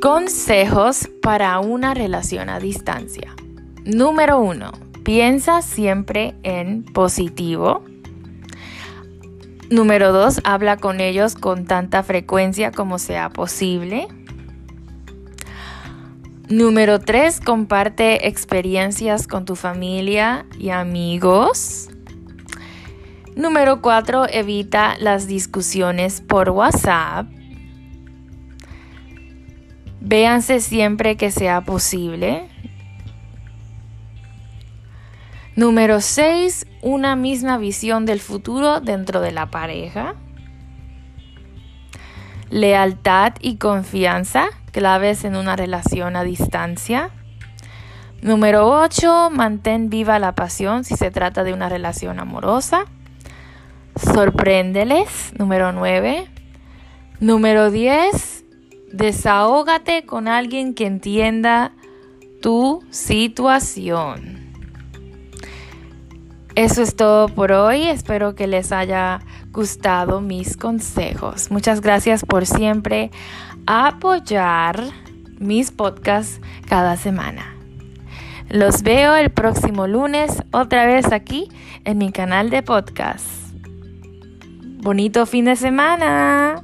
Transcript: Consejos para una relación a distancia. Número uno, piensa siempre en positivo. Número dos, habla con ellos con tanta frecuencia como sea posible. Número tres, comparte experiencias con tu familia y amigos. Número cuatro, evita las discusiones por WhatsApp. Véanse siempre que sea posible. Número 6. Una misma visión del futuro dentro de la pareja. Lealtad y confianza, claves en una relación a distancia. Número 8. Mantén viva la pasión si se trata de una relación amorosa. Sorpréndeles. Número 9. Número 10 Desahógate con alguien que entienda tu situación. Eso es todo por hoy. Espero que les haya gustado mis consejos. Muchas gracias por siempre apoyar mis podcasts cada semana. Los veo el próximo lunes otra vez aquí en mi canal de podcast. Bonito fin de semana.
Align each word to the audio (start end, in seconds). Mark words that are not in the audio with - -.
Consejos 0.00 1.10
para 1.20 1.58
una 1.60 1.92
relación 1.92 2.48
a 2.48 2.58
distancia. 2.58 3.36
Número 3.84 4.40
uno, 4.40 4.72
piensa 5.04 5.60
siempre 5.60 6.34
en 6.42 6.84
positivo. 6.84 7.84
Número 9.68 10.10
dos, 10.10 10.40
habla 10.44 10.78
con 10.78 11.00
ellos 11.02 11.34
con 11.34 11.66
tanta 11.66 12.02
frecuencia 12.02 12.72
como 12.72 12.98
sea 12.98 13.28
posible. 13.28 14.08
Número 16.48 16.98
tres, 16.98 17.38
comparte 17.38 18.26
experiencias 18.26 19.26
con 19.26 19.44
tu 19.44 19.54
familia 19.54 20.46
y 20.58 20.70
amigos. 20.70 21.90
Número 23.36 23.82
cuatro, 23.82 24.26
evita 24.26 24.96
las 24.98 25.26
discusiones 25.26 26.22
por 26.22 26.48
WhatsApp. 26.48 27.26
Véanse 30.00 30.60
siempre 30.60 31.16
que 31.16 31.30
sea 31.30 31.60
posible. 31.60 32.48
Número 35.56 36.00
6. 36.00 36.66
Una 36.80 37.16
misma 37.16 37.58
visión 37.58 38.06
del 38.06 38.20
futuro 38.20 38.80
dentro 38.80 39.20
de 39.20 39.32
la 39.32 39.50
pareja. 39.50 40.14
Lealtad 42.48 43.34
y 43.40 43.56
confianza, 43.56 44.46
claves 44.72 45.24
en 45.24 45.36
una 45.36 45.54
relación 45.54 46.16
a 46.16 46.24
distancia. 46.24 47.10
Número 48.22 48.70
8. 48.70 49.28
Mantén 49.30 49.90
viva 49.90 50.18
la 50.18 50.34
pasión 50.34 50.84
si 50.84 50.96
se 50.96 51.10
trata 51.10 51.44
de 51.44 51.52
una 51.52 51.68
relación 51.68 52.20
amorosa. 52.20 52.86
Sorpréndeles. 53.96 55.34
Número 55.36 55.72
9. 55.72 56.26
Número 57.20 57.70
10 57.70 58.39
Desahógate 58.92 60.04
con 60.04 60.28
alguien 60.28 60.74
que 60.74 60.86
entienda 60.86 61.72
tu 62.40 62.82
situación. 62.90 64.40
Eso 66.56 66.82
es 66.82 66.96
todo 66.96 67.28
por 67.28 67.52
hoy. 67.52 67.84
Espero 67.84 68.34
que 68.34 68.46
les 68.46 68.72
haya 68.72 69.20
gustado 69.52 70.20
mis 70.20 70.56
consejos. 70.56 71.50
Muchas 71.50 71.80
gracias 71.80 72.24
por 72.24 72.46
siempre 72.46 73.10
apoyar 73.66 74.82
mis 75.38 75.70
podcasts 75.70 76.40
cada 76.68 76.96
semana. 76.96 77.54
Los 78.48 78.82
veo 78.82 79.14
el 79.14 79.30
próximo 79.30 79.86
lunes 79.86 80.42
otra 80.50 80.84
vez 80.86 81.12
aquí 81.12 81.48
en 81.84 81.98
mi 81.98 82.10
canal 82.10 82.50
de 82.50 82.62
podcast. 82.62 83.24
Bonito 84.82 85.24
fin 85.26 85.44
de 85.44 85.56
semana. 85.56 86.62